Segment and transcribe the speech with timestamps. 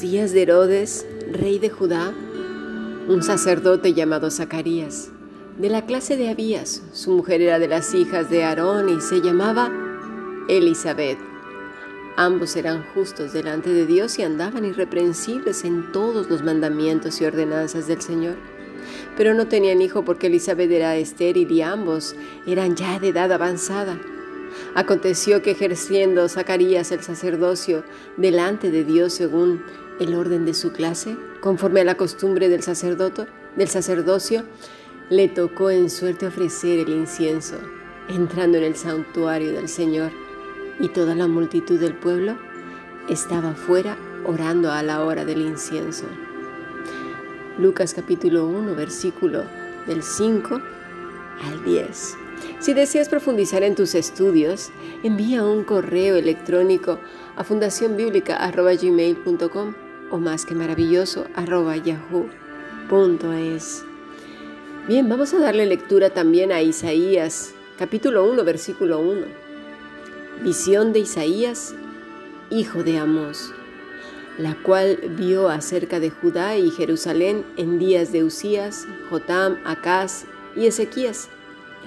[0.00, 2.12] días de Herodes, rey de Judá,
[3.08, 5.10] un sacerdote llamado Zacarías,
[5.58, 6.82] de la clase de Abías.
[6.92, 9.72] Su mujer era de las hijas de Aarón y se llamaba
[10.48, 11.18] Elizabeth.
[12.16, 17.88] Ambos eran justos delante de Dios y andaban irreprensibles en todos los mandamientos y ordenanzas
[17.88, 18.36] del Señor.
[19.16, 22.14] Pero no tenían hijo porque Elizabeth era estéril y ambos
[22.46, 23.98] eran ya de edad avanzada.
[24.74, 27.84] Aconteció que ejerciendo Zacarías el sacerdocio
[28.16, 29.62] delante de Dios según
[30.00, 33.26] el orden de su clase, conforme a la costumbre del sacerdote,
[33.56, 34.44] del sacerdocio,
[35.10, 37.56] le tocó en suerte ofrecer el incienso,
[38.08, 40.12] entrando en el santuario del Señor,
[40.80, 42.36] y toda la multitud del pueblo
[43.08, 46.04] estaba fuera orando a la hora del incienso.
[47.58, 49.42] Lucas capítulo 1, versículo
[49.86, 50.60] del 5
[51.42, 52.27] al 10.
[52.60, 54.70] Si deseas profundizar en tus estudios,
[55.02, 56.98] envía un correo electrónico
[57.36, 59.74] a fundacionbiblica.gmail.com
[60.10, 61.26] o más que maravilloso
[61.84, 62.24] yahoo.es.
[64.88, 69.26] Bien, vamos a darle lectura también a Isaías, capítulo 1, versículo 1.
[70.42, 71.74] Visión de Isaías,
[72.50, 73.52] hijo de Amós,
[74.36, 80.24] la cual vio acerca de Judá y Jerusalén en días de Usías, Jotam, Acaz
[80.56, 81.28] y Ezequías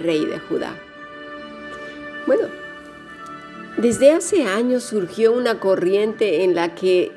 [0.01, 0.75] rey de Judá.
[2.27, 2.47] Bueno,
[3.77, 7.11] desde hace años surgió una corriente en la que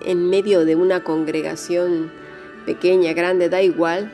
[0.00, 2.10] en medio de una congregación
[2.66, 4.12] pequeña, grande, da igual,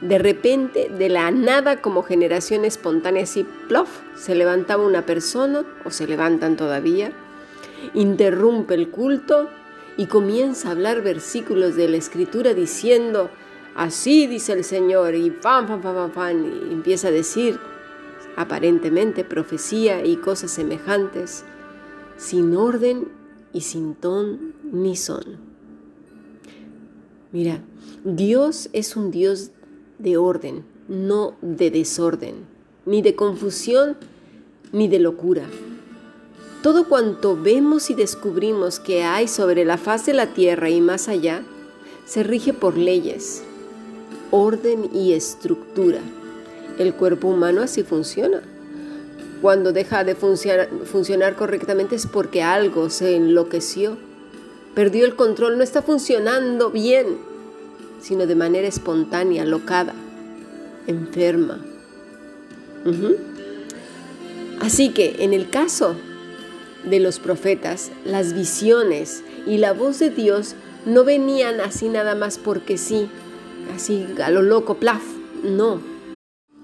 [0.00, 5.90] de repente, de la nada, como generación espontánea, así, plof, se levantaba una persona, o
[5.90, 7.12] se levantan todavía,
[7.92, 9.50] interrumpe el culto
[9.96, 13.30] y comienza a hablar versículos de la escritura diciendo,
[13.74, 17.58] Así dice el Señor y fan, fan, fan, y empieza a decir
[18.36, 21.44] aparentemente profecía y cosas semejantes,
[22.16, 23.08] sin orden
[23.52, 25.38] y sin ton ni son.
[27.32, 27.62] Mira,
[28.04, 29.50] Dios es un Dios
[29.98, 32.46] de orden, no de desorden,
[32.86, 33.96] ni de confusión,
[34.72, 35.44] ni de locura.
[36.62, 41.08] Todo cuanto vemos y descubrimos que hay sobre la faz de la tierra y más
[41.08, 41.42] allá,
[42.04, 43.44] se rige por leyes,
[44.30, 46.00] orden y estructura.
[46.78, 48.42] El cuerpo humano así funciona.
[49.42, 53.96] Cuando deja de funcionar, correctamente es porque algo se enloqueció,
[54.74, 57.16] perdió el control, no está funcionando bien,
[58.00, 59.94] sino de manera espontánea, locada,
[60.86, 61.64] enferma.
[64.60, 65.96] Así que en el caso
[66.84, 70.54] de los profetas, las visiones y la voz de Dios
[70.84, 73.08] no venían así nada más porque sí,
[73.74, 75.02] así a lo loco, plaf.
[75.42, 75.80] No.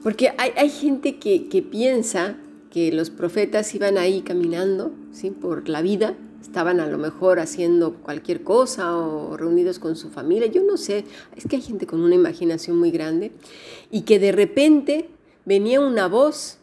[0.03, 2.37] Porque hay, gente que, piensa
[2.71, 5.31] que los profetas iban ahí caminando ¿sí?
[5.31, 10.47] por la vida, estaban a lo mejor haciendo cualquier cosa o reunidos con su familia,
[10.47, 13.33] yo no sé, es que hay gente con una imaginación muy grande,
[13.91, 15.09] y que de repente
[15.45, 16.59] venía una voz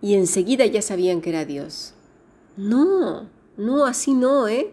[0.00, 1.92] y enseguida ya sabían que era Dios.
[2.56, 4.72] No, no, así no, ¿eh?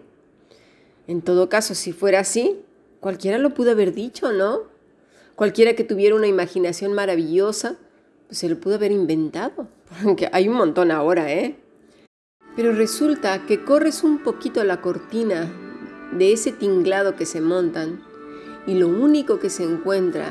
[1.08, 2.62] En todo caso, si fuera así,
[3.02, 4.71] cualquiera lo pudo haber dicho, ¿no?
[5.42, 7.80] Cualquiera que tuviera una imaginación maravillosa,
[8.28, 9.68] pues se lo pudo haber inventado.
[10.04, 11.56] Porque hay un montón ahora, ¿eh?
[12.56, 15.52] Pero resulta que corres un poquito la cortina
[16.12, 18.04] de ese tinglado que se montan
[18.68, 20.28] y lo único que se encuentra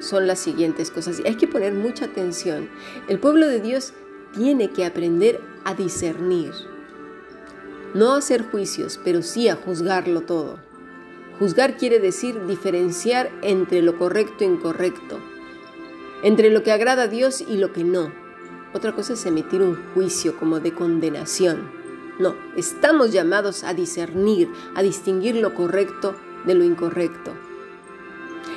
[0.00, 1.20] son las siguientes cosas.
[1.20, 2.68] Y hay que poner mucha atención.
[3.06, 3.92] El pueblo de Dios
[4.34, 6.50] tiene que aprender a discernir.
[7.94, 10.71] No a hacer juicios, pero sí a juzgarlo todo.
[11.38, 15.18] Juzgar quiere decir diferenciar entre lo correcto e incorrecto,
[16.22, 18.12] entre lo que agrada a Dios y lo que no.
[18.74, 21.70] Otra cosa es emitir un juicio como de condenación.
[22.18, 26.14] No, estamos llamados a discernir, a distinguir lo correcto
[26.46, 27.32] de lo incorrecto.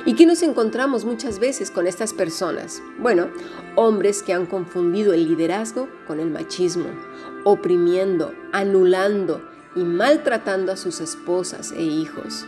[0.04, 2.80] ¿Y qué nos encontramos muchas veces con estas personas?
[2.98, 3.28] Bueno,
[3.74, 6.86] hombres que han confundido el liderazgo con el machismo,
[7.44, 9.42] oprimiendo, anulando
[9.74, 12.46] y maltratando a sus esposas e hijos.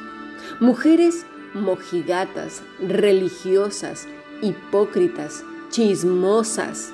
[0.61, 4.07] Mujeres mojigatas, religiosas,
[4.43, 6.93] hipócritas, chismosas,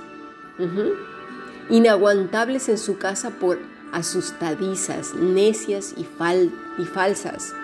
[1.70, 3.58] inaguantables en su casa por
[3.92, 6.06] asustadizas, necias y,
[6.78, 7.54] y falsas.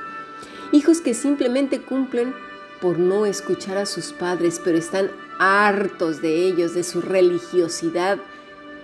[0.72, 2.34] Hijos que simplemente cumplen
[2.80, 8.18] por no escuchar a sus padres, pero están hartos de ellos, de su religiosidad,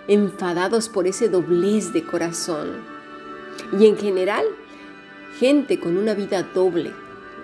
[0.08, 2.72] enfadados por ese doblez de corazón.
[3.78, 4.44] Y en general,
[5.38, 6.92] gente con una vida doble,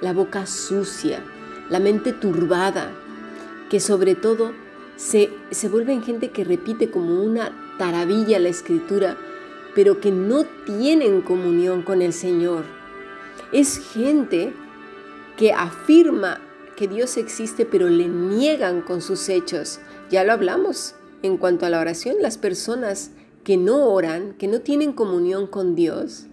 [0.00, 1.22] la boca sucia,
[1.68, 2.90] la mente turbada,
[3.70, 4.52] que sobre todo
[4.96, 9.16] se, se vuelven gente que repite como una taravilla la escritura,
[9.74, 12.64] pero que no tienen comunión con el Señor.
[13.52, 14.52] Es gente
[15.36, 16.40] que afirma
[16.76, 19.80] que Dios existe pero le niegan con sus hechos.
[20.10, 23.10] Ya lo hablamos en cuanto a la oración, las personas
[23.44, 26.26] que no oran, que no tienen comunión con Dios,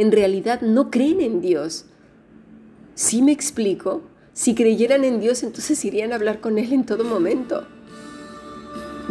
[0.00, 1.84] en realidad no creen en Dios.
[2.94, 4.00] ¿Sí me explico?
[4.32, 7.66] Si creyeran en Dios, entonces irían a hablar con Él en todo momento.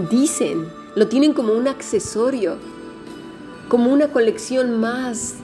[0.10, 0.66] Dicen,
[0.96, 2.58] lo tienen como un accesorio,
[3.68, 5.36] como una colección más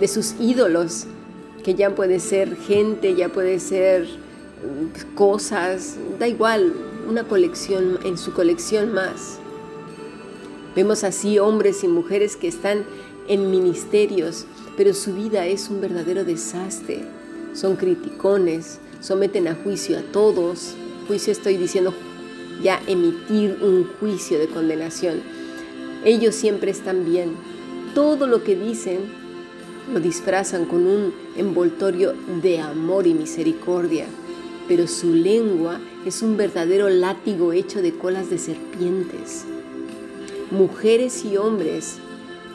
[0.00, 1.06] de sus ídolos,
[1.62, 6.72] que ya puede ser gente, ya puede ser mm, cosas, da igual,
[7.08, 9.38] una colección, en su colección más.
[10.74, 12.84] Vemos así hombres y mujeres que están
[13.28, 14.46] en ministerios,
[14.80, 17.02] pero su vida es un verdadero desastre.
[17.52, 20.74] Son criticones, someten a juicio a todos.
[21.06, 21.92] Juicio estoy diciendo
[22.62, 25.20] ya emitir un juicio de condenación.
[26.02, 27.34] Ellos siempre están bien.
[27.94, 29.00] Todo lo que dicen
[29.92, 34.06] lo disfrazan con un envoltorio de amor y misericordia,
[34.66, 39.44] pero su lengua es un verdadero látigo hecho de colas de serpientes.
[40.50, 41.98] Mujeres y hombres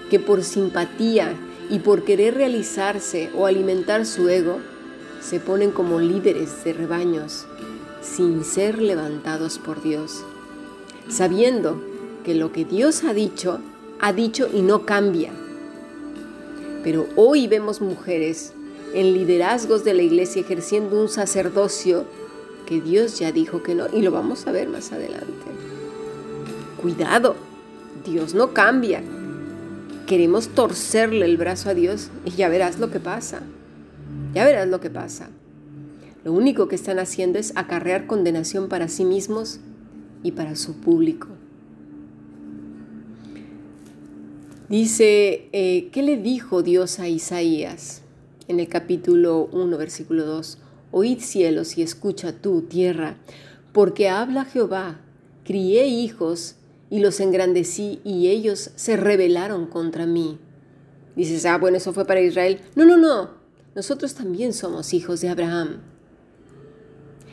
[0.10, 1.36] que por simpatía
[1.69, 4.59] y por querer realizarse o alimentar su ego,
[5.21, 7.45] se ponen como líderes de rebaños
[8.01, 10.23] sin ser levantados por Dios,
[11.09, 11.81] sabiendo
[12.23, 13.59] que lo que Dios ha dicho,
[14.00, 15.31] ha dicho y no cambia.
[16.83, 18.53] Pero hoy vemos mujeres
[18.94, 22.06] en liderazgos de la iglesia ejerciendo un sacerdocio
[22.65, 25.25] que Dios ya dijo que no, y lo vamos a ver más adelante.
[26.81, 27.35] Cuidado,
[28.06, 29.03] Dios no cambia.
[30.07, 33.42] Queremos torcerle el brazo a Dios y ya verás lo que pasa.
[34.34, 35.30] Ya verás lo que pasa.
[36.24, 39.60] Lo único que están haciendo es acarrear condenación para sí mismos
[40.24, 41.30] y para su público.
[44.69, 48.01] Dice, eh, ¿qué le dijo Dios a Isaías?
[48.48, 50.60] En el capítulo 1, versículo 2,
[50.92, 53.18] Oíd cielos y escucha tú, tierra,
[53.74, 55.00] porque habla Jehová,
[55.44, 56.56] crié hijos
[56.95, 60.39] y los engrandecí y ellos se rebelaron contra mí.
[61.18, 62.62] Dices, ah, bueno, eso fue para Israel.
[62.74, 63.31] No, no, no,
[63.75, 65.81] nosotros también somos hijos de Abraham.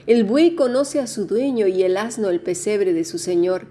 [0.09, 3.69] El buey conoce a su dueño y el asno el pesebre de su señor.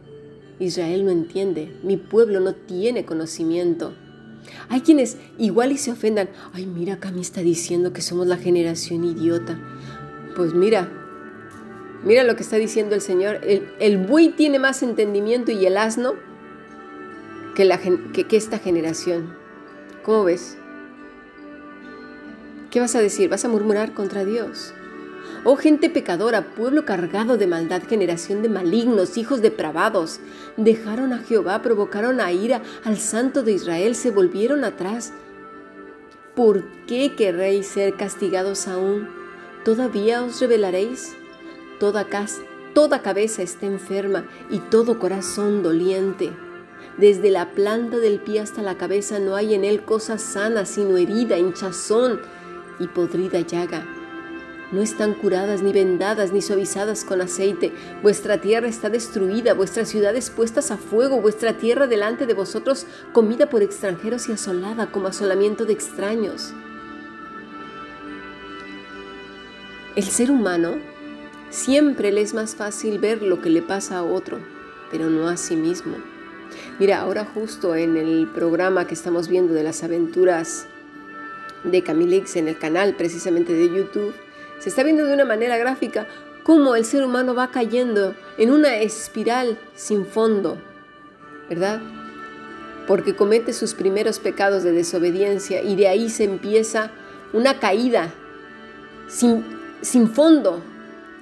[0.59, 3.93] Israel no entiende, mi pueblo no tiene conocimiento.
[4.69, 8.37] Hay quienes igual y se ofendan, ay mira, acá me está diciendo que somos la
[8.37, 9.59] generación idiota.
[10.37, 10.89] Pues mira,
[12.03, 16.13] mira lo que está diciendo el Señor, el, buey tiene más entendimiento y el asno
[17.55, 19.35] que, que esta generación.
[20.03, 20.57] ¿Cómo ves?
[22.71, 23.29] ¿Qué vas a decir?
[23.29, 24.73] ¿Vas a murmurar contra Dios?
[25.43, 30.19] Oh gente pecadora, pueblo cargado de maldad, generación de malignos, hijos depravados,
[30.55, 35.13] dejaron a Jehová, provocaron a ira al santo de Israel, se volvieron atrás.
[36.35, 39.09] ¿Por qué querréis ser castigados aún?
[39.65, 41.15] ¿Todavía os rebelaréis?
[41.81, 42.05] Toda,
[42.75, 46.31] toda cabeza está enferma y todo corazón doliente.
[46.99, 50.97] Desde la planta del pie hasta la cabeza no hay en él cosa sana, sino
[50.97, 52.21] herida, hinchazón
[52.77, 53.83] y podrida llaga.
[54.71, 57.73] No están curadas, ni vendadas, ni suavizadas con aceite.
[58.03, 63.49] Vuestra tierra está destruida, vuestras ciudades puestas a fuego, vuestra tierra delante de vosotros comida
[63.49, 66.53] por extranjeros y asolada como asolamiento de extraños.
[69.95, 70.90] El ser humano
[71.51, 74.39] siempre le es más fácil ver lo que le pasa a otro,
[74.89, 75.97] pero no a sí mismo.
[76.79, 80.65] Mira, ahora justo en el programa que estamos viendo de las aventuras
[81.63, 84.15] de Camilix en el canal precisamente de YouTube,
[84.59, 86.07] se está viendo de una manera gráfica
[86.43, 90.57] cómo el ser humano va cayendo en una espiral sin fondo,
[91.49, 91.81] ¿verdad?
[92.87, 96.91] Porque comete sus primeros pecados de desobediencia y de ahí se empieza
[97.33, 98.11] una caída
[99.07, 99.43] sin,
[99.81, 100.63] sin fondo,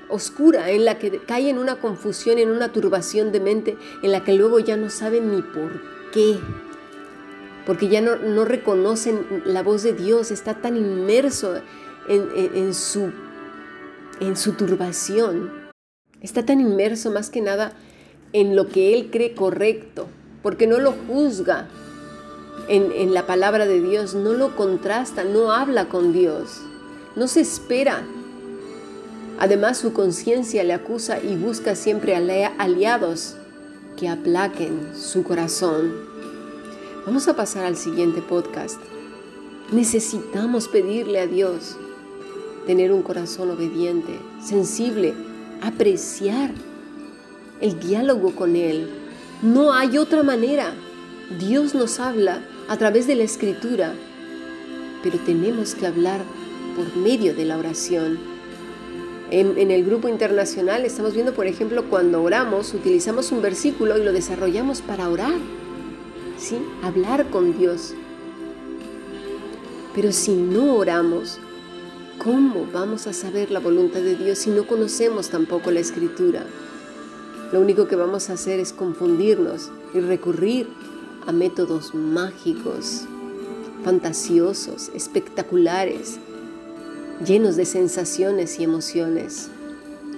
[0.09, 4.23] oscura, en la que cae en una confusión, en una turbación de mente, en la
[4.23, 6.39] que luego ya no saben ni por qué.
[7.65, 11.61] Porque ya no, reconocen la voz de Dios, está tan inmerso
[12.07, 13.11] en, su,
[14.19, 15.51] en su turbación,
[16.21, 17.73] está tan inmerso más que nada
[18.33, 20.07] en lo que él cree correcto,
[20.41, 21.67] porque no lo juzga
[22.67, 26.61] en, en la palabra de Dios, no lo contrasta, no habla con Dios,
[27.15, 28.03] no se espera
[29.39, 33.35] Además, su conciencia le acusa y busca siempre aliados
[33.95, 35.93] que aplaquen su corazón.
[37.05, 38.79] Vamos a pasar al siguiente podcast.
[39.71, 41.77] Necesitamos pedirle a Dios
[42.67, 45.13] tener un corazón obediente, sensible,
[45.61, 46.51] apreciar
[47.61, 48.89] el diálogo con Él.
[49.41, 50.73] No hay otra manera.
[51.39, 53.93] Dios nos habla a través de la escritura,
[55.01, 56.21] pero tenemos que hablar
[56.75, 58.38] por medio de la oración.
[59.31, 64.11] En, el grupo internacional estamos viendo, por ejemplo, cuando oramos, utilizamos un versículo y lo
[64.11, 65.37] desarrollamos para orar,
[66.39, 66.57] ¿sí?
[66.81, 67.93] Hablar con Dios.
[69.93, 71.37] Pero si no oramos,
[72.17, 76.47] ¿cómo vamos a saber la voluntad de Dios si no conocemos tampoco la escritura?
[77.51, 80.67] Lo único que vamos a hacer es confundirnos y recurrir
[81.27, 83.03] a métodos mágicos,
[83.83, 86.19] fantasiosos, espectaculares,
[87.25, 89.49] llenos de sensaciones y emociones,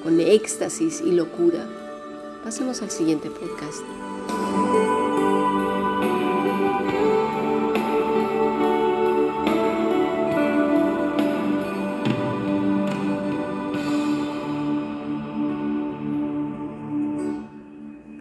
[0.03, 1.67] con éxtasis y locura.
[2.43, 3.81] Pasemos al siguiente podcast.